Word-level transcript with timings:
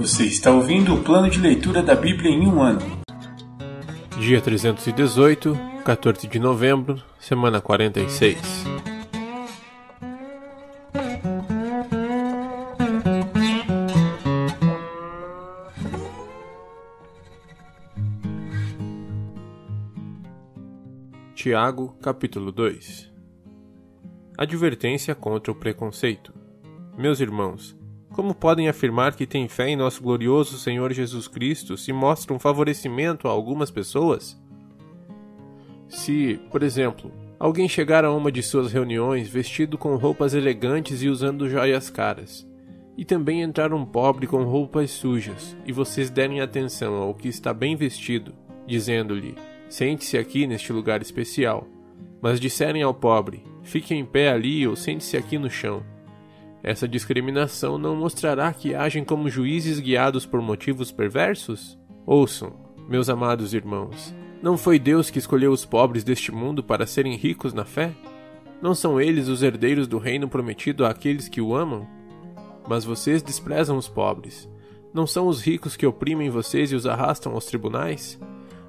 Você 0.00 0.24
está 0.24 0.50
ouvindo 0.50 0.94
o 0.94 1.04
plano 1.04 1.28
de 1.28 1.38
leitura 1.38 1.82
da 1.82 1.94
Bíblia 1.94 2.30
em 2.30 2.46
um 2.46 2.62
ano. 2.62 2.80
Dia 4.18 4.40
318, 4.40 5.54
14 5.84 6.26
de 6.26 6.38
novembro, 6.38 7.02
semana 7.18 7.60
46. 7.60 8.38
Tiago, 21.34 21.94
capítulo 22.00 22.50
2 22.50 23.12
Advertência 24.38 25.14
contra 25.14 25.52
o 25.52 25.54
preconceito. 25.54 26.32
Meus 26.96 27.20
irmãos, 27.20 27.78
como 28.12 28.34
podem 28.34 28.68
afirmar 28.68 29.14
que 29.14 29.26
têm 29.26 29.48
fé 29.48 29.68
em 29.68 29.76
nosso 29.76 30.02
glorioso 30.02 30.58
Senhor 30.58 30.92
Jesus 30.92 31.28
Cristo 31.28 31.76
se 31.76 31.92
mostram 31.92 32.38
favorecimento 32.38 33.28
a 33.28 33.30
algumas 33.30 33.70
pessoas? 33.70 34.38
Se, 35.88 36.40
por 36.50 36.62
exemplo, 36.62 37.12
alguém 37.38 37.68
chegar 37.68 38.04
a 38.04 38.12
uma 38.12 38.30
de 38.30 38.42
suas 38.42 38.72
reuniões 38.72 39.28
vestido 39.28 39.78
com 39.78 39.96
roupas 39.96 40.34
elegantes 40.34 41.02
e 41.02 41.08
usando 41.08 41.48
joias 41.48 41.88
caras, 41.88 42.46
e 42.96 43.04
também 43.04 43.42
entrar 43.42 43.72
um 43.72 43.84
pobre 43.84 44.26
com 44.26 44.42
roupas 44.42 44.90
sujas, 44.90 45.56
e 45.64 45.72
vocês 45.72 46.10
derem 46.10 46.40
atenção 46.40 46.94
ao 46.96 47.14
que 47.14 47.28
está 47.28 47.54
bem 47.54 47.76
vestido, 47.76 48.34
dizendo-lhe: 48.66 49.36
Sente-se 49.68 50.18
aqui 50.18 50.46
neste 50.46 50.72
lugar 50.72 51.00
especial, 51.00 51.66
mas 52.20 52.40
disserem 52.40 52.82
ao 52.82 52.92
pobre: 52.92 53.42
Fique 53.62 53.94
em 53.94 54.04
pé 54.04 54.30
ali 54.30 54.66
ou 54.66 54.76
sente-se 54.76 55.16
aqui 55.16 55.38
no 55.38 55.48
chão 55.48 55.82
essa 56.62 56.86
discriminação 56.86 57.78
não 57.78 57.96
mostrará 57.96 58.52
que 58.52 58.74
agem 58.74 59.02
como 59.02 59.30
juízes 59.30 59.80
guiados 59.80 60.26
por 60.26 60.42
motivos 60.42 60.92
perversos? 60.92 61.78
Ouçam, 62.04 62.52
meus 62.88 63.08
amados 63.08 63.54
irmãos, 63.54 64.14
não 64.42 64.58
foi 64.58 64.78
Deus 64.78 65.10
que 65.10 65.18
escolheu 65.18 65.52
os 65.52 65.64
pobres 65.64 66.04
deste 66.04 66.30
mundo 66.32 66.62
para 66.62 66.86
serem 66.86 67.16
ricos 67.16 67.54
na 67.54 67.64
fé? 67.64 67.92
Não 68.60 68.74
são 68.74 69.00
eles 69.00 69.28
os 69.28 69.42
herdeiros 69.42 69.86
do 69.86 69.98
reino 69.98 70.28
prometido 70.28 70.84
àqueles 70.84 71.28
que 71.28 71.40
o 71.40 71.54
amam? 71.54 71.88
Mas 72.68 72.84
vocês 72.84 73.22
desprezam 73.22 73.78
os 73.78 73.88
pobres. 73.88 74.48
Não 74.92 75.06
são 75.06 75.28
os 75.28 75.40
ricos 75.40 75.76
que 75.76 75.86
oprimem 75.86 76.28
vocês 76.28 76.72
e 76.72 76.74
os 76.74 76.86
arrastam 76.86 77.32
aos 77.32 77.46
tribunais? 77.46 78.20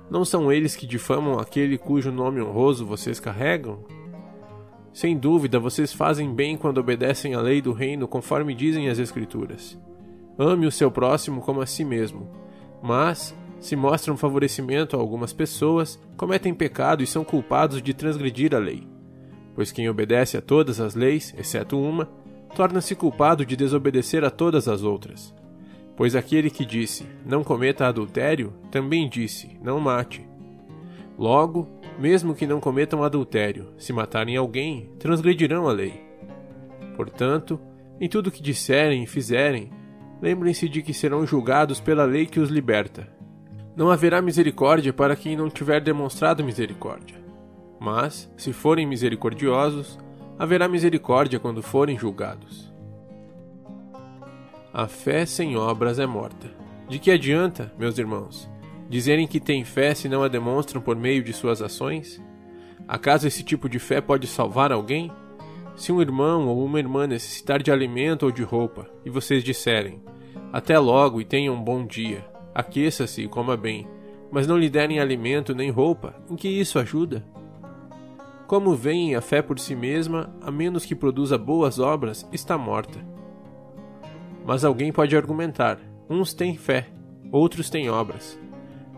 Não 0.09 0.23
são 0.23 0.51
eles 0.51 0.75
que 0.75 0.87
difamam 0.87 1.39
aquele 1.39 1.77
cujo 1.77 2.11
nome 2.11 2.41
honroso 2.41 2.85
vocês 2.85 3.19
carregam? 3.19 3.83
Sem 4.93 5.17
dúvida, 5.17 5.59
vocês 5.59 5.93
fazem 5.93 6.33
bem 6.33 6.57
quando 6.57 6.79
obedecem 6.79 7.33
à 7.33 7.41
lei 7.41 7.61
do 7.61 7.71
reino 7.71 8.07
conforme 8.07 8.53
dizem 8.53 8.89
as 8.89 8.99
Escrituras. 8.99 9.79
Ame 10.37 10.65
o 10.65 10.71
seu 10.71 10.91
próximo 10.91 11.41
como 11.41 11.61
a 11.61 11.65
si 11.65 11.85
mesmo. 11.85 12.29
Mas, 12.81 13.35
se 13.59 13.75
mostram 13.75 14.17
favorecimento 14.17 14.97
a 14.97 14.99
algumas 14.99 15.31
pessoas, 15.31 15.99
cometem 16.17 16.53
pecado 16.53 17.03
e 17.03 17.07
são 17.07 17.23
culpados 17.23 17.81
de 17.81 17.93
transgredir 17.93 18.53
a 18.53 18.57
lei. 18.57 18.87
Pois 19.53 19.71
quem 19.71 19.87
obedece 19.87 20.35
a 20.35 20.41
todas 20.41 20.79
as 20.79 20.95
leis, 20.95 21.33
exceto 21.37 21.79
uma, 21.79 22.09
torna-se 22.55 22.95
culpado 22.95 23.45
de 23.45 23.55
desobedecer 23.55 24.23
a 24.23 24.29
todas 24.29 24.67
as 24.67 24.83
outras. 24.83 25.33
Pois 25.95 26.15
aquele 26.15 26.49
que 26.49 26.65
disse, 26.65 27.05
não 27.25 27.43
cometa 27.43 27.85
adultério, 27.85 28.53
também 28.71 29.07
disse, 29.07 29.57
não 29.61 29.79
mate. 29.79 30.30
Logo, 31.21 31.67
mesmo 31.99 32.33
que 32.33 32.47
não 32.47 32.59
cometam 32.59 33.03
adultério, 33.03 33.67
se 33.77 33.93
matarem 33.93 34.35
alguém, 34.35 34.89
transgredirão 34.97 35.69
a 35.69 35.71
lei. 35.71 36.03
Portanto, 36.95 37.59
em 37.99 38.09
tudo 38.09 38.31
que 38.31 38.41
disserem 38.41 39.03
e 39.03 39.05
fizerem, 39.05 39.69
lembrem-se 40.19 40.67
de 40.67 40.81
que 40.81 40.95
serão 40.95 41.23
julgados 41.23 41.79
pela 41.79 42.05
lei 42.05 42.25
que 42.25 42.39
os 42.39 42.49
liberta. 42.49 43.07
Não 43.75 43.91
haverá 43.91 44.19
misericórdia 44.19 44.91
para 44.91 45.15
quem 45.15 45.35
não 45.35 45.47
tiver 45.47 45.79
demonstrado 45.79 46.43
misericórdia. 46.43 47.23
Mas, 47.79 48.27
se 48.35 48.51
forem 48.51 48.87
misericordiosos, 48.87 49.99
haverá 50.39 50.67
misericórdia 50.67 51.39
quando 51.39 51.61
forem 51.61 51.99
julgados. 51.99 52.73
A 54.73 54.87
fé 54.87 55.23
sem 55.27 55.55
obras 55.55 55.99
é 55.99 56.07
morta. 56.07 56.49
De 56.89 56.97
que 56.97 57.11
adianta, 57.11 57.71
meus 57.77 57.99
irmãos, 57.99 58.50
Dizerem 58.91 59.25
que 59.25 59.39
têm 59.39 59.63
fé 59.63 59.95
se 59.95 60.09
não 60.09 60.21
a 60.21 60.27
demonstram 60.27 60.81
por 60.81 60.97
meio 60.97 61.23
de 61.23 61.31
suas 61.31 61.61
ações? 61.61 62.21
Acaso 62.85 63.25
esse 63.25 63.41
tipo 63.41 63.69
de 63.69 63.79
fé 63.79 64.01
pode 64.01 64.27
salvar 64.27 64.69
alguém? 64.69 65.09
Se 65.77 65.93
um 65.93 66.01
irmão 66.01 66.49
ou 66.49 66.65
uma 66.65 66.77
irmã 66.77 67.07
necessitar 67.07 67.63
de 67.63 67.71
alimento 67.71 68.23
ou 68.23 68.33
de 68.33 68.43
roupa, 68.43 68.91
e 69.05 69.09
vocês 69.09 69.45
disserem: 69.45 70.03
Até 70.51 70.77
logo 70.77 71.21
e 71.21 71.23
tenha 71.23 71.53
um 71.53 71.63
bom 71.63 71.85
dia, 71.85 72.25
aqueça-se 72.53 73.21
e 73.21 73.29
coma 73.29 73.55
bem, 73.55 73.87
mas 74.29 74.45
não 74.45 74.57
lhe 74.57 74.69
derem 74.69 74.99
alimento 74.99 75.55
nem 75.55 75.71
roupa, 75.71 76.13
em 76.29 76.35
que 76.35 76.49
isso 76.49 76.77
ajuda? 76.77 77.25
Como 78.45 78.75
veem 78.75 79.15
a 79.15 79.21
fé 79.21 79.41
por 79.41 79.57
si 79.57 79.73
mesma, 79.73 80.35
a 80.41 80.51
menos 80.51 80.83
que 80.83 80.95
produza 80.95 81.37
boas 81.37 81.79
obras, 81.79 82.27
está 82.33 82.57
morta. 82.57 82.99
Mas 84.45 84.65
alguém 84.65 84.91
pode 84.91 85.15
argumentar: 85.15 85.79
uns 86.09 86.33
têm 86.33 86.57
fé, 86.57 86.89
outros 87.31 87.69
têm 87.69 87.89
obras. 87.89 88.40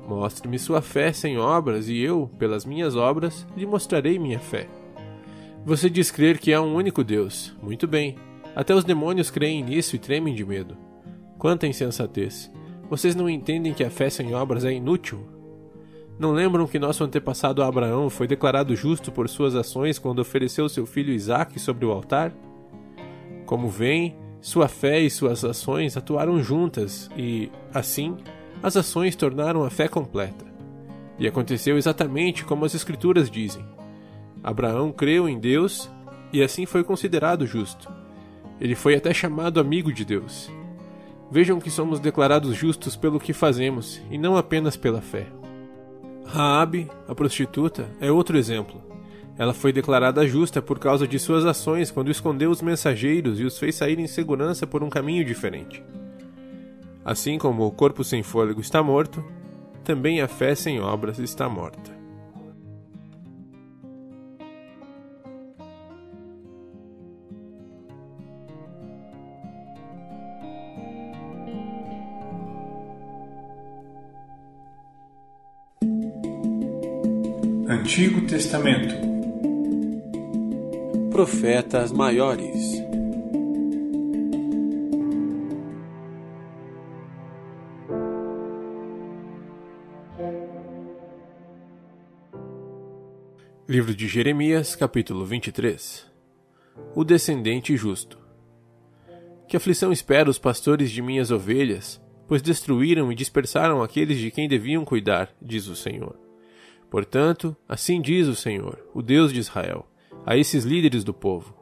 Mostre-me 0.07 0.59
sua 0.59 0.81
fé 0.81 1.13
sem 1.13 1.37
obras, 1.37 1.87
e 1.87 1.97
eu, 1.97 2.29
pelas 2.37 2.65
minhas 2.65 2.95
obras, 2.95 3.47
lhe 3.55 3.65
mostrarei 3.65 4.19
minha 4.19 4.39
fé. 4.39 4.67
Você 5.65 5.89
diz 5.89 6.11
crer 6.11 6.39
que 6.39 6.53
há 6.53 6.61
um 6.61 6.75
único 6.75 7.03
Deus. 7.03 7.55
Muito 7.61 7.87
bem. 7.87 8.15
Até 8.55 8.75
os 8.75 8.83
demônios 8.83 9.31
creem 9.31 9.63
nisso 9.63 9.95
e 9.95 9.99
tremem 9.99 10.35
de 10.35 10.45
medo. 10.45 10.77
Quanta 11.37 11.65
insensatez! 11.65 12.51
Vocês 12.89 13.15
não 13.15 13.29
entendem 13.29 13.73
que 13.73 13.83
a 13.83 13.89
fé 13.89 14.09
sem 14.09 14.35
obras 14.35 14.65
é 14.65 14.73
inútil? 14.73 15.25
Não 16.19 16.31
lembram 16.31 16.67
que 16.67 16.77
nosso 16.77 17.03
antepassado 17.03 17.63
Abraão 17.63 18.09
foi 18.09 18.27
declarado 18.27 18.75
justo 18.75 19.11
por 19.11 19.27
suas 19.27 19.55
ações 19.55 19.97
quando 19.97 20.19
ofereceu 20.19 20.69
seu 20.69 20.85
filho 20.85 21.13
Isaque 21.13 21.59
sobre 21.59 21.85
o 21.85 21.91
altar? 21.91 22.31
Como 23.45 23.67
veem, 23.67 24.15
sua 24.39 24.67
fé 24.67 24.99
e 24.99 25.09
suas 25.09 25.43
ações 25.43 25.97
atuaram 25.97 26.43
juntas 26.43 27.09
e, 27.17 27.49
assim, 27.73 28.17
as 28.63 28.77
ações 28.77 29.13
tornaram 29.13 29.65
a 29.65 29.69
fé 29.69 29.89
completa. 29.89 30.45
E 31.19 31.27
aconteceu 31.27 31.77
exatamente 31.77 32.45
como 32.45 32.63
as 32.63 32.73
Escrituras 32.73 33.29
dizem. 33.29 33.65
Abraão 34.41 34.91
creu 34.91 35.27
em 35.27 35.37
Deus 35.37 35.89
e 36.31 36.41
assim 36.41 36.65
foi 36.65 36.83
considerado 36.83 37.45
justo. 37.45 37.91
Ele 38.61 38.73
foi 38.73 38.95
até 38.95 39.13
chamado 39.13 39.59
amigo 39.59 39.91
de 39.91 40.05
Deus. 40.05 40.49
Vejam 41.29 41.59
que 41.59 41.69
somos 41.69 41.99
declarados 41.99 42.55
justos 42.55 42.95
pelo 42.95 43.19
que 43.19 43.33
fazemos 43.33 44.01
e 44.09 44.17
não 44.17 44.37
apenas 44.37 44.77
pela 44.77 45.01
fé. 45.01 45.27
Raabe, 46.25 46.89
a 47.07 47.13
prostituta, 47.13 47.89
é 47.99 48.09
outro 48.11 48.37
exemplo. 48.37 48.81
Ela 49.37 49.53
foi 49.53 49.73
declarada 49.73 50.25
justa 50.25 50.61
por 50.61 50.79
causa 50.79 51.07
de 51.07 51.19
suas 51.19 51.45
ações 51.45 51.91
quando 51.91 52.11
escondeu 52.11 52.49
os 52.49 52.61
mensageiros 52.61 53.39
e 53.39 53.43
os 53.43 53.57
fez 53.57 53.75
sair 53.75 53.99
em 53.99 54.07
segurança 54.07 54.65
por 54.65 54.83
um 54.83 54.89
caminho 54.89 55.25
diferente. 55.25 55.83
Assim 57.05 57.37
como 57.37 57.65
o 57.65 57.71
corpo 57.71 58.03
sem 58.03 58.23
fôlego 58.23 58.61
está 58.61 58.81
morto, 58.81 59.23
também 59.83 60.21
a 60.21 60.27
fé 60.27 60.55
sem 60.55 60.79
obras 60.79 61.19
está 61.19 61.49
morta. 61.49 61.91
Antigo 77.67 78.21
Testamento 78.27 78.95
Profetas 81.11 81.91
Maiores 81.91 82.82
Livro 93.73 93.95
de 93.95 94.07
Jeremias, 94.07 94.75
capítulo 94.75 95.25
23 95.25 96.05
O 96.93 97.03
descendente 97.03 97.75
justo. 97.75 98.19
Que 99.47 99.57
aflição 99.57 99.91
espera 99.91 100.29
os 100.29 100.37
pastores 100.37 100.91
de 100.91 101.01
minhas 101.01 101.31
ovelhas, 101.31 101.99
pois 102.27 102.39
destruíram 102.39 103.11
e 103.11 103.15
dispersaram 103.15 103.81
aqueles 103.81 104.19
de 104.19 104.29
quem 104.29 104.47
deviam 104.47 104.85
cuidar, 104.85 105.33
diz 105.41 105.65
o 105.65 105.75
Senhor. 105.75 106.15
Portanto, 106.87 107.57
assim 107.67 107.99
diz 107.99 108.27
o 108.27 108.35
Senhor, 108.35 108.77
o 108.93 109.01
Deus 109.01 109.33
de 109.33 109.39
Israel, 109.39 109.87
a 110.23 110.37
esses 110.37 110.65
líderes 110.65 111.03
do 111.03 111.11
povo: 111.11 111.55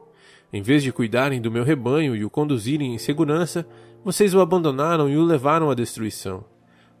Em 0.52 0.60
vez 0.60 0.82
de 0.82 0.92
cuidarem 0.92 1.40
do 1.40 1.50
meu 1.50 1.64
rebanho 1.64 2.14
e 2.14 2.26
o 2.26 2.28
conduzirem 2.28 2.92
em 2.92 2.98
segurança, 2.98 3.66
vocês 4.04 4.34
o 4.34 4.40
abandonaram 4.42 5.08
e 5.08 5.16
o 5.16 5.24
levaram 5.24 5.70
à 5.70 5.74
destruição. 5.74 6.44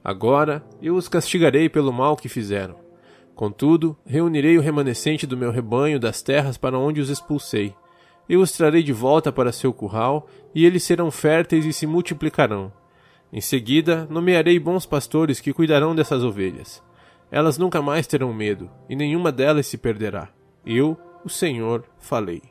Agora 0.02 0.64
eu 0.80 0.94
os 0.96 1.06
castigarei 1.06 1.68
pelo 1.68 1.92
mal 1.92 2.16
que 2.16 2.30
fizeram. 2.30 2.91
Contudo, 3.34 3.96
reunirei 4.04 4.58
o 4.58 4.60
remanescente 4.60 5.26
do 5.26 5.36
meu 5.36 5.50
rebanho 5.50 5.98
das 5.98 6.22
terras 6.22 6.56
para 6.56 6.78
onde 6.78 7.00
os 7.00 7.08
expulsei. 7.08 7.74
Eu 8.28 8.40
os 8.40 8.52
trarei 8.52 8.82
de 8.82 8.92
volta 8.92 9.32
para 9.32 9.52
seu 9.52 9.72
curral, 9.72 10.28
e 10.54 10.64
eles 10.64 10.82
serão 10.82 11.10
férteis 11.10 11.64
e 11.64 11.72
se 11.72 11.86
multiplicarão. 11.86 12.72
Em 13.32 13.40
seguida, 13.40 14.06
nomearei 14.10 14.58
bons 14.58 14.84
pastores 14.84 15.40
que 15.40 15.52
cuidarão 15.52 15.94
dessas 15.94 16.22
ovelhas. 16.22 16.82
Elas 17.30 17.56
nunca 17.56 17.80
mais 17.80 18.06
terão 18.06 18.32
medo, 18.32 18.70
e 18.88 18.94
nenhuma 18.94 19.32
delas 19.32 19.66
se 19.66 19.78
perderá. 19.78 20.28
Eu, 20.66 20.98
o 21.24 21.30
Senhor, 21.30 21.84
falei. 21.98 22.42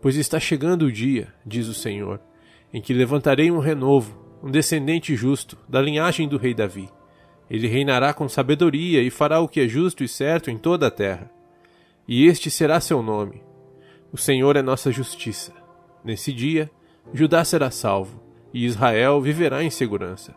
Pois 0.00 0.16
está 0.16 0.40
chegando 0.40 0.86
o 0.86 0.92
dia, 0.92 1.34
diz 1.44 1.68
o 1.68 1.74
Senhor, 1.74 2.20
em 2.72 2.80
que 2.80 2.94
levantarei 2.94 3.50
um 3.50 3.58
renovo, 3.58 4.18
um 4.42 4.50
descendente 4.50 5.14
justo, 5.14 5.58
da 5.68 5.80
linhagem 5.80 6.26
do 6.26 6.38
rei 6.38 6.54
Davi. 6.54 6.88
Ele 7.50 7.68
reinará 7.68 8.12
com 8.12 8.28
sabedoria 8.28 9.02
e 9.02 9.10
fará 9.10 9.40
o 9.40 9.48
que 9.48 9.60
é 9.60 9.68
justo 9.68 10.02
e 10.02 10.08
certo 10.08 10.50
em 10.50 10.58
toda 10.58 10.88
a 10.88 10.90
terra. 10.90 11.30
E 12.08 12.26
este 12.26 12.50
será 12.50 12.80
seu 12.80 13.02
nome. 13.02 13.42
O 14.12 14.18
Senhor 14.18 14.56
é 14.56 14.62
nossa 14.62 14.90
justiça. 14.90 15.52
Nesse 16.04 16.32
dia, 16.32 16.70
Judá 17.12 17.44
será 17.44 17.70
salvo, 17.70 18.22
e 18.52 18.64
Israel 18.64 19.20
viverá 19.20 19.62
em 19.62 19.70
segurança. 19.70 20.34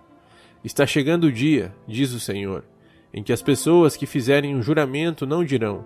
Está 0.64 0.86
chegando 0.86 1.26
o 1.26 1.32
dia, 1.32 1.74
diz 1.88 2.12
o 2.12 2.20
Senhor, 2.20 2.66
em 3.14 3.24
que 3.24 3.32
as 3.32 3.42
pessoas 3.42 3.96
que 3.96 4.06
fizerem 4.06 4.56
um 4.56 4.62
juramento 4.62 5.26
não 5.26 5.44
dirão: 5.44 5.86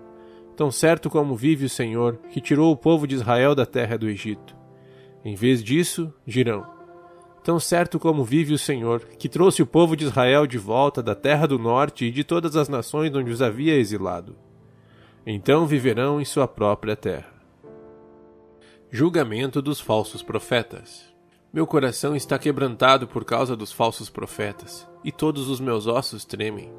Tão 0.56 0.70
certo 0.70 1.08
como 1.08 1.36
vive 1.36 1.66
o 1.66 1.70
Senhor, 1.70 2.18
que 2.30 2.40
tirou 2.40 2.72
o 2.72 2.76
povo 2.76 3.06
de 3.06 3.14
Israel 3.14 3.54
da 3.54 3.64
terra 3.64 3.96
do 3.96 4.08
Egito. 4.08 4.56
Em 5.24 5.34
vez 5.34 5.62
disso, 5.62 6.12
dirão: 6.26 6.73
Tão 7.44 7.60
certo 7.60 8.00
como 8.00 8.24
vive 8.24 8.54
o 8.54 8.58
Senhor, 8.58 9.00
que 9.18 9.28
trouxe 9.28 9.62
o 9.62 9.66
povo 9.66 9.94
de 9.94 10.06
Israel 10.06 10.46
de 10.46 10.56
volta 10.56 11.02
da 11.02 11.14
terra 11.14 11.46
do 11.46 11.58
norte 11.58 12.06
e 12.06 12.10
de 12.10 12.24
todas 12.24 12.56
as 12.56 12.70
nações 12.70 13.14
onde 13.14 13.30
os 13.30 13.42
havia 13.42 13.76
exilado. 13.76 14.34
Então 15.26 15.66
viverão 15.66 16.18
em 16.18 16.24
sua 16.24 16.48
própria 16.48 16.96
terra. 16.96 17.34
Julgamento 18.90 19.60
dos 19.60 19.78
falsos 19.78 20.22
profetas. 20.22 21.04
Meu 21.52 21.66
coração 21.66 22.16
está 22.16 22.38
quebrantado 22.38 23.06
por 23.06 23.26
causa 23.26 23.54
dos 23.54 23.70
falsos 23.70 24.08
profetas, 24.08 24.88
e 25.04 25.12
todos 25.12 25.50
os 25.50 25.60
meus 25.60 25.86
ossos 25.86 26.24
tremem. 26.24 26.72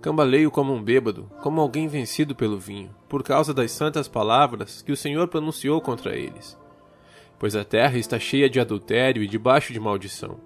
Cambaleio 0.00 0.50
como 0.50 0.72
um 0.72 0.82
bêbado, 0.82 1.30
como 1.42 1.60
alguém 1.60 1.88
vencido 1.88 2.34
pelo 2.34 2.58
vinho, 2.58 2.90
por 3.06 3.22
causa 3.22 3.52
das 3.52 3.70
santas 3.70 4.08
palavras 4.08 4.80
que 4.80 4.92
o 4.92 4.96
Senhor 4.96 5.28
pronunciou 5.28 5.78
contra 5.78 6.16
eles. 6.16 6.58
Pois 7.40 7.56
a 7.56 7.64
terra 7.64 7.96
está 7.96 8.18
cheia 8.18 8.50
de 8.50 8.60
adultério 8.60 9.22
e 9.22 9.26
debaixo 9.26 9.72
de 9.72 9.80
maldição. 9.80 10.38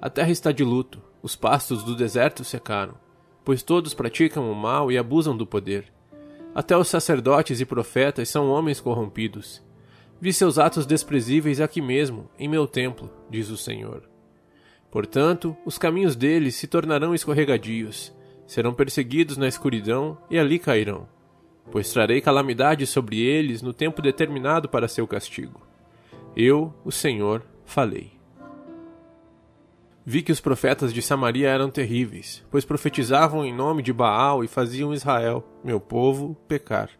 A 0.00 0.08
terra 0.08 0.30
está 0.30 0.52
de 0.52 0.62
luto, 0.62 1.02
os 1.20 1.34
pastos 1.34 1.82
do 1.82 1.96
deserto 1.96 2.44
secaram, 2.44 2.94
pois 3.44 3.60
todos 3.60 3.92
praticam 3.92 4.48
o 4.48 4.54
mal 4.54 4.92
e 4.92 4.96
abusam 4.96 5.36
do 5.36 5.44
poder. 5.44 5.92
Até 6.54 6.76
os 6.76 6.86
sacerdotes 6.86 7.60
e 7.60 7.66
profetas 7.66 8.28
são 8.28 8.48
homens 8.50 8.78
corrompidos. 8.78 9.60
Vi 10.20 10.32
seus 10.32 10.60
atos 10.60 10.86
desprezíveis 10.86 11.60
aqui 11.60 11.82
mesmo, 11.82 12.30
em 12.38 12.46
meu 12.48 12.68
templo, 12.68 13.10
diz 13.28 13.50
o 13.50 13.56
Senhor. 13.56 14.08
Portanto, 14.92 15.56
os 15.66 15.76
caminhos 15.76 16.14
deles 16.14 16.54
se 16.54 16.68
tornarão 16.68 17.16
escorregadios, 17.16 18.14
serão 18.46 18.72
perseguidos 18.72 19.36
na 19.36 19.48
escuridão 19.48 20.16
e 20.30 20.38
ali 20.38 20.60
cairão, 20.60 21.08
pois 21.68 21.92
trarei 21.92 22.20
calamidade 22.20 22.86
sobre 22.86 23.18
eles 23.18 23.60
no 23.60 23.72
tempo 23.72 24.00
determinado 24.00 24.68
para 24.68 24.86
seu 24.86 25.04
castigo. 25.04 25.67
Eu, 26.40 26.72
o 26.84 26.92
Senhor, 26.92 27.42
falei. 27.66 28.12
Vi 30.06 30.22
que 30.22 30.30
os 30.30 30.40
profetas 30.40 30.94
de 30.94 31.02
Samaria 31.02 31.48
eram 31.48 31.68
terríveis, 31.68 32.46
pois 32.48 32.64
profetizavam 32.64 33.44
em 33.44 33.52
nome 33.52 33.82
de 33.82 33.92
Baal 33.92 34.44
e 34.44 34.46
faziam 34.46 34.94
Israel, 34.94 35.44
meu 35.64 35.80
povo, 35.80 36.36
pecar. 36.46 36.90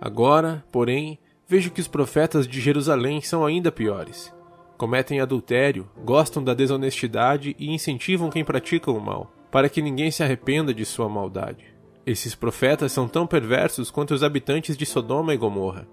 Agora, 0.00 0.64
porém, 0.72 1.18
vejo 1.46 1.70
que 1.70 1.82
os 1.82 1.86
profetas 1.86 2.48
de 2.48 2.62
Jerusalém 2.62 3.20
são 3.20 3.44
ainda 3.44 3.70
piores. 3.70 4.34
Cometem 4.78 5.20
adultério, 5.20 5.86
gostam 6.02 6.42
da 6.42 6.54
desonestidade 6.54 7.54
e 7.58 7.74
incentivam 7.74 8.30
quem 8.30 8.42
pratica 8.42 8.90
o 8.90 8.98
mal 8.98 9.30
para 9.50 9.68
que 9.68 9.82
ninguém 9.82 10.10
se 10.10 10.22
arrependa 10.22 10.72
de 10.72 10.86
sua 10.86 11.08
maldade. 11.08 11.66
Esses 12.06 12.34
profetas 12.34 12.92
são 12.92 13.06
tão 13.06 13.26
perversos 13.26 13.90
quanto 13.90 14.14
os 14.14 14.22
habitantes 14.22 14.78
de 14.78 14.86
Sodoma 14.86 15.34
e 15.34 15.36
Gomorra. 15.36 15.86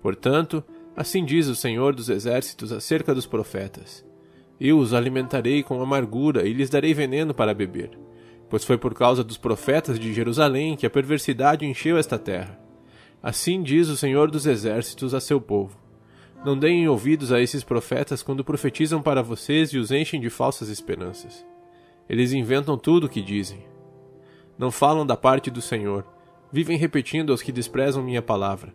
Portanto, 0.00 0.64
assim 0.96 1.24
diz 1.24 1.46
o 1.46 1.54
Senhor 1.54 1.94
dos 1.94 2.08
Exércitos 2.08 2.72
acerca 2.72 3.14
dos 3.14 3.26
profetas: 3.26 4.04
Eu 4.60 4.78
os 4.78 4.92
alimentarei 4.92 5.62
com 5.62 5.80
amargura 5.82 6.46
e 6.46 6.52
lhes 6.52 6.70
darei 6.70 6.92
veneno 6.94 7.32
para 7.34 7.54
beber. 7.54 7.90
Pois 8.48 8.64
foi 8.64 8.76
por 8.76 8.94
causa 8.94 9.22
dos 9.22 9.38
profetas 9.38 9.98
de 9.98 10.12
Jerusalém 10.12 10.76
que 10.76 10.86
a 10.86 10.90
perversidade 10.90 11.64
encheu 11.64 11.96
esta 11.96 12.18
terra. 12.18 12.58
Assim 13.22 13.62
diz 13.62 13.88
o 13.88 13.96
Senhor 13.96 14.30
dos 14.30 14.46
Exércitos 14.46 15.14
a 15.14 15.20
seu 15.20 15.40
povo: 15.40 15.78
Não 16.44 16.58
deem 16.58 16.88
ouvidos 16.88 17.32
a 17.32 17.40
esses 17.40 17.62
profetas 17.62 18.22
quando 18.22 18.44
profetizam 18.44 19.00
para 19.02 19.22
vocês 19.22 19.70
e 19.70 19.78
os 19.78 19.90
enchem 19.90 20.20
de 20.20 20.30
falsas 20.30 20.68
esperanças. 20.68 21.44
Eles 22.08 22.32
inventam 22.32 22.76
tudo 22.76 23.04
o 23.04 23.08
que 23.08 23.22
dizem. 23.22 23.62
Não 24.58 24.70
falam 24.70 25.06
da 25.06 25.16
parte 25.16 25.50
do 25.50 25.60
Senhor, 25.60 26.04
vivem 26.52 26.76
repetindo 26.76 27.30
aos 27.30 27.40
que 27.40 27.52
desprezam 27.52 28.02
minha 28.02 28.20
palavra. 28.20 28.74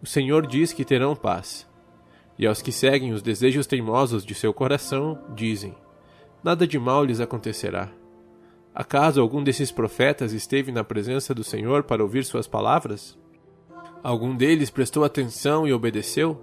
O 0.00 0.06
Senhor 0.06 0.46
diz 0.46 0.72
que 0.72 0.84
terão 0.84 1.16
paz. 1.16 1.66
E 2.38 2.46
aos 2.46 2.62
que 2.62 2.70
seguem 2.70 3.12
os 3.12 3.20
desejos 3.20 3.66
teimosos 3.66 4.24
de 4.24 4.34
seu 4.34 4.54
coração, 4.54 5.18
dizem: 5.34 5.74
Nada 6.42 6.66
de 6.66 6.78
mal 6.78 7.04
lhes 7.04 7.20
acontecerá. 7.20 7.90
Acaso 8.72 9.20
algum 9.20 9.42
desses 9.42 9.72
profetas 9.72 10.32
esteve 10.32 10.70
na 10.70 10.84
presença 10.84 11.34
do 11.34 11.42
Senhor 11.42 11.82
para 11.82 12.02
ouvir 12.02 12.24
suas 12.24 12.46
palavras? 12.46 13.18
Algum 14.04 14.36
deles 14.36 14.70
prestou 14.70 15.02
atenção 15.02 15.66
e 15.66 15.72
obedeceu? 15.72 16.40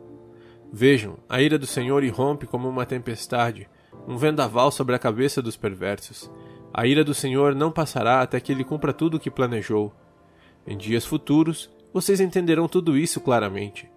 Vejam, 0.69 1.17
a 1.29 1.41
ira 1.41 1.57
do 1.57 1.65
Senhor 1.65 2.03
irrompe 2.03 2.45
como 2.45 2.67
uma 2.67 2.85
tempestade, 2.85 3.69
um 4.05 4.17
vendaval 4.17 4.69
sobre 4.71 4.93
a 4.93 4.99
cabeça 4.99 5.41
dos 5.41 5.55
perversos. 5.55 6.29
A 6.73 6.85
ira 6.85 7.05
do 7.05 7.13
Senhor 7.13 7.55
não 7.55 7.71
passará 7.71 8.21
até 8.21 8.37
que 8.41 8.51
ele 8.51 8.65
cumpra 8.65 8.91
tudo 8.91 9.15
o 9.15 9.19
que 9.19 9.31
planejou. 9.31 9.93
Em 10.67 10.77
dias 10.77 11.05
futuros, 11.05 11.69
vocês 11.95 12.19
entenderão 12.19 12.67
tudo 12.67 12.97
isso 12.97 13.21
claramente. 13.21 13.89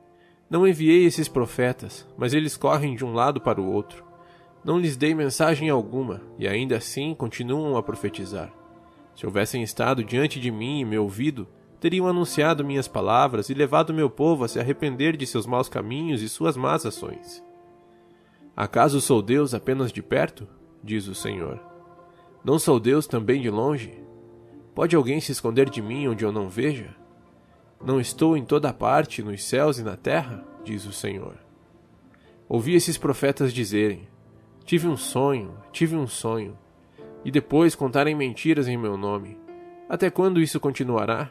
Não 0.49 0.65
enviei 0.65 1.05
esses 1.05 1.27
profetas, 1.27 2.07
mas 2.17 2.33
eles 2.33 2.57
correm 2.57 2.95
de 2.95 3.05
um 3.05 3.13
lado 3.13 3.41
para 3.41 3.61
o 3.61 3.69
outro. 3.69 4.05
Não 4.65 4.79
lhes 4.79 4.97
dei 4.97 5.17
mensagem 5.17 5.69
alguma, 5.69 6.23
e 6.39 6.47
ainda 6.47 6.77
assim 6.77 7.13
continuam 7.13 7.77
a 7.77 7.83
profetizar. 7.83 8.55
Se 9.17 9.27
houvessem 9.27 9.65
estado 9.65 10.05
diante 10.05 10.39
de 10.39 10.49
mim 10.49 10.79
e 10.79 10.85
me 10.85 10.97
ouvido, 10.97 11.49
teriam 11.81 12.07
anunciado 12.07 12.65
minhas 12.65 12.87
palavras 12.87 13.51
e 13.51 13.55
levado 13.55 13.93
meu 13.93 14.09
povo 14.09 14.45
a 14.45 14.49
se 14.49 14.61
arrepender 14.61 15.17
de 15.17 15.27
seus 15.27 15.45
maus 15.45 15.69
caminhos 15.69 16.23
e 16.23 16.29
suas 16.29 16.57
más 16.57 16.87
ações. 16.87 17.43
Acaso 18.57 19.01
sou 19.01 19.21
Deus 19.21 19.55
apenas 19.55 19.91
de 19.91 20.05
perto? 20.05 20.47
diz 20.85 21.09
o 21.09 21.17
Senhor. 21.17 21.61
Não 22.45 22.61
sou 22.61 22.79
Deus 22.79 23.09
também 23.09 23.43
de 23.43 23.51
longe? 23.51 24.01
Pode 24.73 24.95
alguém 24.95 25.21
se 25.21 25.33
esconder 25.33 25.69
de 25.69 25.83
mim 25.83 26.07
onde 26.07 26.25
eu 26.25 26.31
não 26.31 26.49
veja? 26.49 26.95
Não 27.85 28.01
estou 28.01 28.37
em 28.37 28.45
toda 28.45 28.73
parte, 28.73 29.23
nos 29.23 29.45
céus 29.45 29.79
e 29.79 29.83
na 29.83 29.97
terra? 29.97 30.45
diz 30.65 30.85
o 30.87 30.93
Senhor. 30.93 31.35
Ouvi 32.49 32.75
esses 32.75 32.99
profetas 32.99 33.53
dizerem: 33.53 34.09
Tive 34.65 34.89
um 34.89 34.97
sonho, 34.97 35.55
tive 35.73 35.97
um 35.97 36.07
sonho, 36.07 36.57
e 37.25 37.31
depois 37.31 37.75
contarem 37.75 38.15
mentiras 38.15 38.69
em 38.69 38.77
meu 38.77 38.97
nome. 38.97 39.39
Até 39.89 40.11
quando 40.11 40.41
isso 40.41 40.61
continuará? 40.61 41.31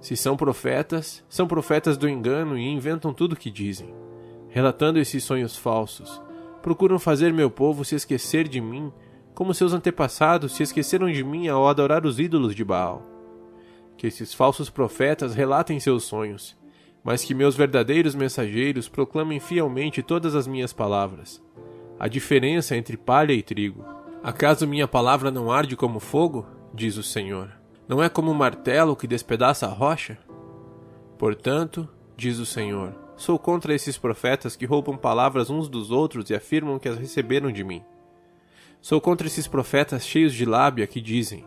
Se 0.00 0.16
são 0.16 0.36
profetas, 0.36 1.24
são 1.28 1.46
profetas 1.46 1.96
do 1.96 2.08
engano 2.08 2.56
e 2.56 2.66
inventam 2.66 3.12
tudo 3.12 3.34
o 3.34 3.36
que 3.36 3.50
dizem, 3.50 3.94
relatando 4.48 4.98
esses 4.98 5.22
sonhos 5.22 5.56
falsos 5.56 6.20
procuram 6.60 6.98
fazer 6.98 7.32
meu 7.32 7.50
povo 7.50 7.84
se 7.84 7.94
esquecer 7.94 8.46
de 8.46 8.60
mim, 8.60 8.92
como 9.34 9.54
seus 9.54 9.72
antepassados 9.72 10.52
se 10.52 10.62
esqueceram 10.62 11.10
de 11.10 11.24
mim 11.24 11.48
ao 11.48 11.66
adorar 11.66 12.04
os 12.04 12.18
ídolos 12.18 12.54
de 12.54 12.64
Baal. 12.64 13.02
Que 14.00 14.06
esses 14.06 14.32
falsos 14.32 14.70
profetas 14.70 15.34
relatem 15.34 15.78
seus 15.78 16.04
sonhos, 16.04 16.56
mas 17.04 17.22
que 17.22 17.34
meus 17.34 17.54
verdadeiros 17.54 18.14
mensageiros 18.14 18.88
proclamem 18.88 19.38
fielmente 19.38 20.02
todas 20.02 20.34
as 20.34 20.46
minhas 20.46 20.72
palavras. 20.72 21.38
A 21.98 22.08
diferença 22.08 22.74
entre 22.74 22.96
palha 22.96 23.34
e 23.34 23.42
trigo. 23.42 23.84
Acaso 24.22 24.66
minha 24.66 24.88
palavra 24.88 25.30
não 25.30 25.52
arde 25.52 25.76
como 25.76 26.00
fogo? 26.00 26.46
diz 26.72 26.96
o 26.96 27.02
Senhor. 27.02 27.52
Não 27.86 28.02
é 28.02 28.08
como 28.08 28.30
um 28.30 28.34
martelo 28.34 28.96
que 28.96 29.06
despedaça 29.06 29.66
a 29.66 29.70
rocha? 29.70 30.16
Portanto, 31.18 31.86
diz 32.16 32.38
o 32.38 32.46
Senhor, 32.46 32.94
Sou 33.18 33.38
contra 33.38 33.74
esses 33.74 33.98
profetas 33.98 34.56
que 34.56 34.64
roubam 34.64 34.96
palavras 34.96 35.50
uns 35.50 35.68
dos 35.68 35.90
outros 35.90 36.30
e 36.30 36.34
afirmam 36.34 36.78
que 36.78 36.88
as 36.88 36.96
receberam 36.96 37.52
de 37.52 37.62
mim. 37.62 37.82
Sou 38.80 38.98
contra 38.98 39.26
esses 39.26 39.46
profetas 39.46 40.06
cheios 40.06 40.32
de 40.32 40.46
lábia 40.46 40.86
que 40.86 41.02
dizem: 41.02 41.44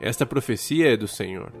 Esta 0.00 0.24
profecia 0.24 0.90
é 0.90 0.96
do 0.96 1.06
Senhor. 1.06 1.52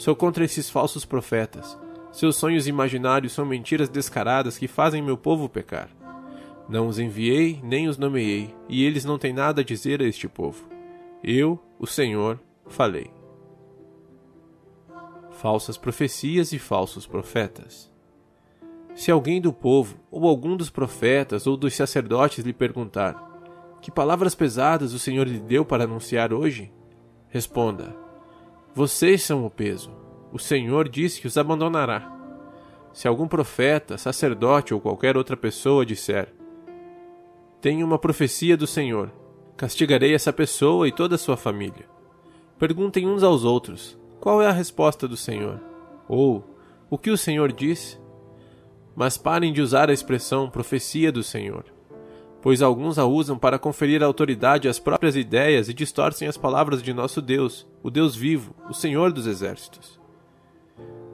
Sou 0.00 0.16
contra 0.16 0.42
esses 0.42 0.70
falsos 0.70 1.04
profetas. 1.04 1.78
Seus 2.10 2.36
sonhos 2.36 2.66
imaginários 2.66 3.34
são 3.34 3.44
mentiras 3.44 3.90
descaradas 3.90 4.56
que 4.56 4.66
fazem 4.66 5.02
meu 5.02 5.14
povo 5.14 5.46
pecar. 5.46 5.90
Não 6.66 6.88
os 6.88 6.98
enviei, 6.98 7.60
nem 7.62 7.86
os 7.86 7.98
nomeei, 7.98 8.54
e 8.66 8.82
eles 8.82 9.04
não 9.04 9.18
têm 9.18 9.34
nada 9.34 9.60
a 9.60 9.64
dizer 9.64 10.00
a 10.00 10.06
este 10.06 10.26
povo. 10.26 10.66
Eu, 11.22 11.62
o 11.78 11.86
Senhor, 11.86 12.40
falei. 12.66 13.10
Falsas 15.32 15.76
profecias 15.76 16.54
e 16.54 16.58
falsos 16.58 17.06
profetas. 17.06 17.92
Se 18.94 19.10
alguém 19.10 19.38
do 19.38 19.52
povo, 19.52 20.00
ou 20.10 20.26
algum 20.26 20.56
dos 20.56 20.70
profetas 20.70 21.46
ou 21.46 21.58
dos 21.58 21.74
sacerdotes 21.74 22.42
lhe 22.42 22.54
perguntar: 22.54 23.22
Que 23.82 23.90
palavras 23.90 24.34
pesadas 24.34 24.94
o 24.94 24.98
Senhor 24.98 25.28
lhe 25.28 25.38
deu 25.38 25.62
para 25.62 25.84
anunciar 25.84 26.32
hoje? 26.32 26.72
Responda: 27.28 27.94
Vocês 28.80 29.22
são 29.22 29.44
o 29.44 29.50
peso. 29.50 29.92
O 30.32 30.38
Senhor 30.38 30.88
disse 30.88 31.20
que 31.20 31.26
os 31.26 31.36
abandonará. 31.36 32.10
Se 32.94 33.06
algum 33.06 33.28
profeta, 33.28 33.98
sacerdote 33.98 34.72
ou 34.72 34.80
qualquer 34.80 35.18
outra 35.18 35.36
pessoa 35.36 35.84
disser: 35.84 36.34
Tenho 37.60 37.84
uma 37.84 37.98
profecia 37.98 38.56
do 38.56 38.66
Senhor, 38.66 39.12
castigarei 39.54 40.14
essa 40.14 40.32
pessoa 40.32 40.88
e 40.88 40.92
toda 40.92 41.16
a 41.16 41.18
sua 41.18 41.36
família. 41.36 41.86
Perguntem 42.58 43.06
uns 43.06 43.22
aos 43.22 43.44
outros: 43.44 43.98
Qual 44.18 44.40
é 44.40 44.46
a 44.46 44.50
resposta 44.50 45.06
do 45.06 45.14
Senhor? 45.14 45.60
Ou 46.08 46.42
o 46.88 46.96
que 46.96 47.10
o 47.10 47.18
Senhor 47.18 47.52
disse? 47.52 48.00
Mas 48.96 49.18
parem 49.18 49.52
de 49.52 49.60
usar 49.60 49.90
a 49.90 49.92
expressão 49.92 50.48
profecia 50.48 51.12
do 51.12 51.22
Senhor, 51.22 51.66
pois 52.42 52.62
alguns 52.62 52.98
a 52.98 53.04
usam 53.04 53.38
para 53.38 53.58
conferir 53.58 54.02
autoridade 54.02 54.68
às 54.68 54.78
próprias 54.78 55.16
ideias 55.16 55.68
e 55.68 55.74
distorcem 55.74 56.26
as 56.26 56.36
palavras 56.36 56.82
de 56.82 56.92
nosso 56.92 57.20
Deus, 57.20 57.66
o 57.82 57.90
Deus 57.90 58.16
vivo, 58.16 58.54
o 58.68 58.74
Senhor 58.74 59.12
dos 59.12 59.26
exércitos. 59.26 60.00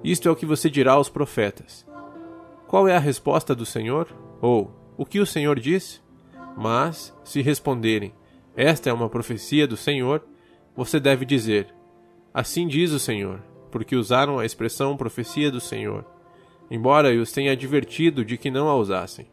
Isto 0.05 0.29
é 0.29 0.33
o 0.33 0.37
que 0.37 0.47
você 0.47 0.71
dirá 0.71 0.93
aos 0.93 1.09
profetas. 1.09 1.87
Qual 2.69 2.87
é 2.87 2.97
a 2.97 3.01
resposta 3.01 3.55
do 3.55 3.67
Senhor? 3.67 4.09
Ou 4.41 4.71
o 4.97 5.05
que 5.05 5.21
o 5.21 5.27
Senhor 5.27 5.59
disse? 5.59 6.01
Mas, 6.57 7.15
se 7.25 7.43
responderem, 7.43 8.15
esta 8.57 8.89
é 8.89 8.93
uma 8.93 9.11
profecia 9.11 9.67
do 9.67 9.77
Senhor, 9.77 10.23
você 10.75 11.01
deve 11.01 11.25
dizer: 11.25 11.75
Assim 12.33 12.67
diz 12.67 12.93
o 12.93 12.99
Senhor, 12.99 13.43
porque 13.71 13.97
usaram 13.97 14.39
a 14.39 14.47
expressão 14.47 14.97
profecia 14.97 15.51
do 15.51 15.61
Senhor, 15.61 16.05
embora 16.71 17.13
eu 17.13 17.23
os 17.23 17.33
tenha 17.33 17.53
advertido 17.53 18.25
de 18.25 18.39
que 18.39 18.51
não 18.51 18.69
a 18.69 18.77
usassem. 18.77 19.27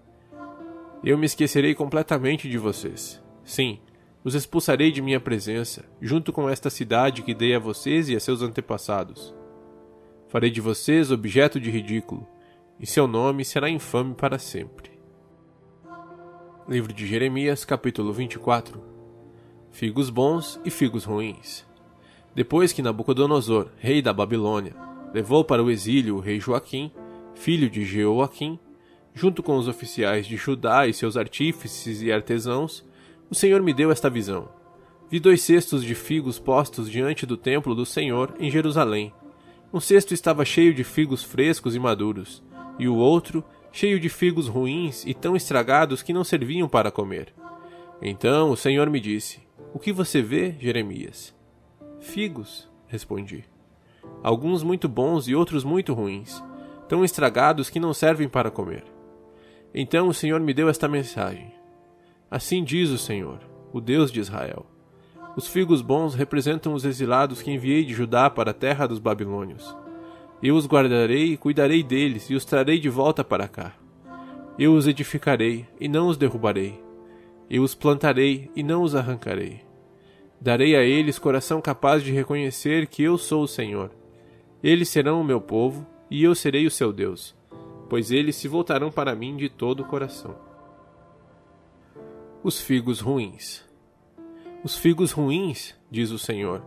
Eu 1.03 1.17
me 1.17 1.25
esquecerei 1.25 1.75
completamente 1.75 2.49
de 2.49 2.57
vocês. 2.57 3.21
Sim, 3.43 3.79
os 4.23 4.35
expulsarei 4.35 4.89
de 4.89 5.01
minha 5.01 5.19
presença, 5.19 5.83
junto 6.01 6.31
com 6.31 6.49
esta 6.49 6.69
cidade 6.69 7.23
que 7.23 7.33
dei 7.33 7.53
a 7.53 7.59
vocês 7.59 8.07
e 8.07 8.15
a 8.15 8.21
seus 8.21 8.41
antepassados. 8.41 9.35
Farei 10.29 10.49
de 10.49 10.61
vocês 10.61 11.11
objeto 11.11 11.59
de 11.59 11.69
ridículo, 11.69 12.25
e 12.79 12.87
seu 12.87 13.05
nome 13.05 13.43
será 13.43 13.69
infame 13.69 14.15
para 14.15 14.39
sempre. 14.39 14.91
Livro 16.69 16.93
de 16.93 17.05
Jeremias, 17.05 17.65
capítulo 17.65 18.13
24 18.13 18.81
Figos 19.71 20.09
bons 20.09 20.57
e 20.63 20.69
figos 20.69 21.03
ruins. 21.03 21.65
Depois 22.33 22.71
que 22.71 22.81
Nabucodonosor, 22.81 23.67
rei 23.77 24.01
da 24.01 24.13
Babilônia, 24.13 24.73
levou 25.13 25.43
para 25.43 25.61
o 25.61 25.69
exílio 25.69 26.15
o 26.15 26.19
rei 26.21 26.39
Joaquim, 26.39 26.89
filho 27.35 27.69
de 27.69 27.83
Jeoaquim, 27.83 28.57
junto 29.13 29.43
com 29.43 29.57
os 29.57 29.67
oficiais 29.67 30.25
de 30.25 30.37
Judá 30.37 30.87
e 30.87 30.93
seus 30.93 31.15
artífices 31.15 32.01
e 32.01 32.11
artesãos, 32.11 32.83
o 33.29 33.35
Senhor 33.35 33.61
me 33.61 33.73
deu 33.73 33.91
esta 33.91 34.09
visão. 34.09 34.49
Vi 35.09 35.19
dois 35.19 35.41
cestos 35.41 35.83
de 35.83 35.93
figos 35.93 36.39
postos 36.39 36.89
diante 36.89 37.25
do 37.25 37.37
templo 37.37 37.75
do 37.75 37.85
Senhor 37.85 38.33
em 38.39 38.49
Jerusalém. 38.49 39.13
Um 39.71 39.79
cesto 39.79 40.13
estava 40.13 40.45
cheio 40.45 40.73
de 40.73 40.83
figos 40.83 41.23
frescos 41.23 41.75
e 41.75 41.79
maduros, 41.79 42.43
e 42.79 42.87
o 42.87 42.95
outro 42.95 43.43
cheio 43.71 43.99
de 43.99 44.09
figos 44.09 44.47
ruins 44.47 45.05
e 45.05 45.13
tão 45.13 45.35
estragados 45.35 46.01
que 46.01 46.13
não 46.13 46.23
serviam 46.23 46.69
para 46.69 46.91
comer. 46.91 47.33
Então 48.01 48.51
o 48.51 48.57
Senhor 48.57 48.89
me 48.89 48.99
disse: 48.99 49.41
O 49.73 49.79
que 49.79 49.91
você 49.91 50.21
vê, 50.21 50.55
Jeremias? 50.59 51.35
Figos, 51.99 52.69
respondi. 52.87 53.45
Alguns 54.21 54.63
muito 54.63 54.87
bons 54.87 55.27
e 55.27 55.35
outros 55.35 55.63
muito 55.63 55.93
ruins, 55.93 56.43
tão 56.87 57.03
estragados 57.03 57.69
que 57.69 57.79
não 57.79 57.93
servem 57.93 58.29
para 58.29 58.51
comer. 58.51 58.92
Então 59.73 60.07
o 60.07 60.13
Senhor 60.13 60.39
me 60.39 60.53
deu 60.53 60.69
esta 60.69 60.87
mensagem: 60.87 61.51
Assim 62.29 62.63
diz 62.63 62.89
o 62.89 62.97
Senhor, 62.97 63.39
o 63.71 63.81
Deus 63.81 64.11
de 64.11 64.19
Israel. 64.19 64.65
Os 65.35 65.47
figos 65.47 65.81
bons 65.81 66.13
representam 66.13 66.73
os 66.73 66.85
exilados 66.85 67.41
que 67.41 67.51
enviei 67.51 67.83
de 67.83 67.93
Judá 67.93 68.29
para 68.29 68.51
a 68.51 68.53
terra 68.53 68.85
dos 68.85 68.99
babilônios. 68.99 69.75
Eu 70.41 70.55
os 70.55 70.67
guardarei 70.67 71.33
e 71.33 71.37
cuidarei 71.37 71.81
deles 71.81 72.29
e 72.29 72.35
os 72.35 72.45
trarei 72.45 72.77
de 72.77 72.89
volta 72.89 73.23
para 73.23 73.47
cá. 73.47 73.73
Eu 74.59 74.73
os 74.73 74.85
edificarei 74.85 75.65
e 75.79 75.87
não 75.87 76.07
os 76.07 76.17
derrubarei. 76.17 76.79
Eu 77.49 77.63
os 77.63 77.73
plantarei 77.73 78.51
e 78.55 78.61
não 78.61 78.83
os 78.83 78.93
arrancarei. 78.93 79.61
Darei 80.39 80.75
a 80.75 80.83
eles 80.83 81.17
coração 81.17 81.61
capaz 81.61 82.03
de 82.03 82.11
reconhecer 82.11 82.87
que 82.87 83.01
eu 83.01 83.17
sou 83.17 83.43
o 83.43 83.47
Senhor. 83.47 83.89
Eles 84.61 84.89
serão 84.89 85.21
o 85.21 85.23
meu 85.23 85.41
povo, 85.41 85.87
e 86.11 86.23
eu 86.23 86.35
serei 86.35 86.67
o 86.67 86.71
seu 86.71 86.93
Deus, 86.93 87.35
pois 87.93 88.09
eles 88.09 88.35
se 88.35 88.47
voltarão 88.47 88.89
para 88.89 89.13
mim 89.13 89.37
de 89.37 89.47
todo 89.47 89.81
o 89.81 89.85
coração. 89.85 90.35
Os 92.43 92.59
figos 92.59 92.99
ruins. 92.99 93.63
Os 94.63 94.75
figos 94.75 95.11
ruins, 95.11 95.75
diz 95.91 96.09
o 96.09 96.17
Senhor, 96.17 96.65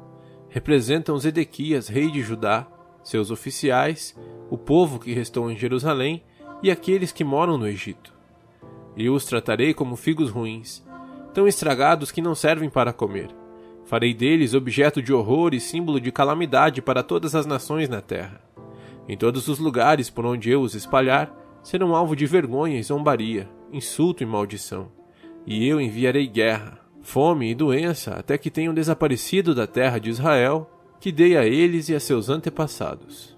representam 0.49 1.19
Zedequias, 1.19 1.89
rei 1.89 2.13
de 2.13 2.23
Judá, 2.23 2.65
seus 3.03 3.33
oficiais, 3.33 4.17
o 4.49 4.57
povo 4.57 5.01
que 5.01 5.13
restou 5.13 5.51
em 5.51 5.57
Jerusalém 5.57 6.23
e 6.63 6.71
aqueles 6.71 7.11
que 7.11 7.25
moram 7.25 7.59
no 7.59 7.67
Egito. 7.67 8.15
Eu 8.97 9.13
os 9.13 9.25
tratarei 9.25 9.75
como 9.75 9.97
figos 9.97 10.31
ruins, 10.31 10.81
tão 11.35 11.49
estragados 11.49 12.13
que 12.13 12.23
não 12.23 12.37
servem 12.37 12.71
para 12.71 12.93
comer 12.93 13.35
Farei 13.85 14.15
deles 14.15 14.55
objeto 14.55 15.03
de 15.03 15.13
horror 15.13 15.55
e 15.55 15.59
símbolo 15.59 16.01
de 16.01 16.13
calamidade 16.13 16.81
para 16.81 17.03
todas 17.03 17.35
as 17.35 17.47
nações 17.47 17.89
na 17.89 18.01
terra. 18.01 18.46
Em 19.09 19.17
todos 19.17 19.49
os 19.49 19.59
lugares 19.59 20.11
por 20.11 20.27
onde 20.27 20.51
eu 20.51 20.61
os 20.61 20.75
espalhar, 20.75 21.33
serão 21.63 21.95
alvo 21.95 22.17
de 22.17 22.27
vergonha 22.27 22.79
e 22.79 22.83
zombaria, 22.83 23.49
insulto 23.73 24.23
e 24.23 24.27
maldição. 24.27 24.91
E 25.47 25.67
eu 25.67 25.81
enviarei 25.81 26.27
guerra, 26.27 26.81
fome 27.03 27.51
e 27.51 27.55
doença 27.55 28.15
até 28.15 28.37
que 28.37 28.51
tenham 28.51 28.75
desaparecido 28.75 29.55
da 29.55 29.67
terra 29.67 29.99
de 29.99 30.11
Israel, 30.11 30.71
que 31.01 31.13
dei 31.13 31.37
a 31.37 31.45
eles 31.45 31.89
e 31.89 31.95
a 31.95 32.01
seus 32.01 32.29
antepassados. 32.29 33.36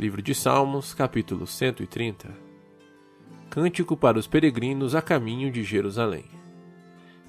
Livro 0.00 0.22
de 0.22 0.34
Salmos, 0.34 0.94
capítulo 0.94 1.46
130 1.46 2.30
Cântico 3.50 3.94
para 3.94 4.18
os 4.18 4.26
peregrinos 4.26 4.94
a 4.94 5.02
caminho 5.02 5.52
de 5.52 5.62
Jerusalém. 5.62 6.24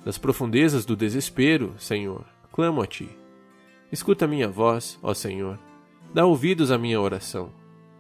Das 0.06 0.18
profundezas 0.18 0.86
do 0.86 0.96
desespero, 0.96 1.76
Senhor, 1.78 2.24
clamo 2.50 2.82
a 2.82 2.88
ti. 2.88 3.10
Escuta 3.92 4.26
minha 4.26 4.48
voz, 4.48 4.98
ó 5.04 5.14
Senhor. 5.14 5.60
Dá 6.14 6.26
ouvidos 6.26 6.72
à 6.72 6.78
minha 6.78 7.02
oração. 7.02 7.52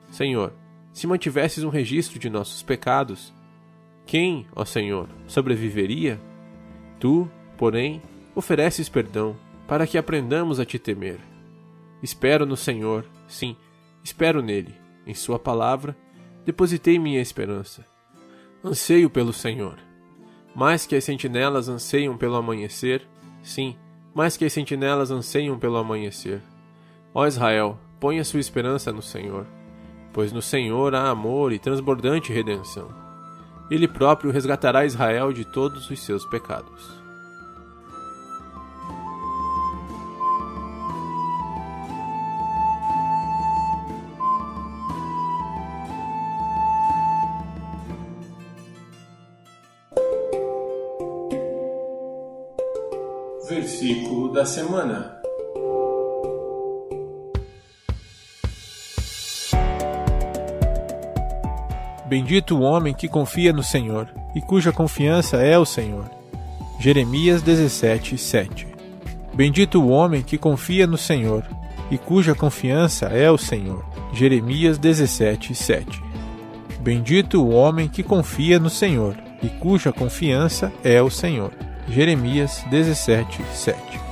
Senhor, 0.09 0.53
se 0.93 1.05
mantivesses 1.05 1.65
um 1.65 1.69
registro 1.69 2.17
de 2.17 2.29
nossos 2.29 2.63
pecados, 2.63 3.33
quem, 4.05 4.47
ó 4.55 4.63
Senhor, 4.63 5.09
sobreviveria? 5.27 6.17
Tu, 6.97 7.29
porém, 7.57 8.01
ofereces 8.33 8.87
perdão, 8.87 9.35
para 9.67 9.85
que 9.85 9.97
aprendamos 9.97 10.61
a 10.61 10.65
te 10.65 10.79
temer. 10.79 11.19
Espero 12.01 12.45
no 12.45 12.55
Senhor, 12.55 13.05
sim, 13.27 13.57
espero 14.03 14.41
nele. 14.41 14.75
Em 15.05 15.13
Sua 15.13 15.39
palavra, 15.39 15.95
depositei 16.45 16.99
minha 16.99 17.21
esperança. 17.21 17.85
Anseio 18.63 19.09
pelo 19.09 19.33
Senhor. 19.33 19.77
Mais 20.55 20.85
que 20.85 20.95
as 20.95 21.03
sentinelas 21.03 21.69
anseiam 21.69 22.17
pelo 22.17 22.35
amanhecer, 22.35 23.07
sim, 23.41 23.75
mais 24.13 24.35
que 24.35 24.45
as 24.45 24.53
sentinelas 24.53 25.11
anseiam 25.11 25.57
pelo 25.57 25.77
amanhecer. 25.77 26.41
Ó 27.13 27.25
Israel, 27.25 27.79
ponha 27.99 28.23
sua 28.23 28.39
esperança 28.39 28.91
no 28.91 29.01
Senhor, 29.01 29.47
pois 30.13 30.31
no 30.31 30.41
Senhor 30.41 30.93
há 30.93 31.09
amor 31.09 31.53
e 31.53 31.59
transbordante 31.59 32.33
redenção 32.33 33.01
ele 33.71 33.87
próprio 33.87 34.31
resgatará 34.31 34.85
Israel 34.85 35.31
de 35.31 35.45
todos 35.45 35.89
os 35.89 36.03
seus 36.03 36.25
pecados. 36.25 37.00
Da 54.41 54.45
semana. 54.45 55.21
Bendito 62.07 62.57
o 62.57 62.61
homem 62.61 62.91
que 62.91 63.07
confia 63.07 63.53
no 63.53 63.61
Senhor 63.61 64.09
e 64.33 64.41
cuja 64.41 64.71
confiança 64.71 65.37
é 65.37 65.59
o 65.59 65.65
Senhor. 65.65 66.09
Jeremias 66.79 67.43
17, 67.43 68.17
7 68.17 68.67
Bendito 69.31 69.79
o 69.79 69.89
homem 69.89 70.23
que 70.23 70.39
confia 70.39 70.87
no 70.87 70.97
Senhor 70.97 71.45
e 71.91 71.97
cuja 71.99 72.33
confiança 72.33 73.05
é 73.05 73.29
o 73.29 73.37
Senhor. 73.37 73.85
Jeremias 74.11 74.79
17, 74.79 75.53
7. 75.53 76.03
Bendito 76.79 77.43
o 77.43 77.51
homem 77.51 77.87
que 77.87 78.01
confia 78.01 78.59
no 78.59 78.71
Senhor 78.71 79.15
e 79.43 79.49
cuja 79.49 79.93
confiança 79.93 80.73
é 80.83 80.99
o 80.99 81.11
Senhor. 81.11 81.51
Jeremias 81.87 82.65
17, 82.71 83.43
7. 83.53 84.10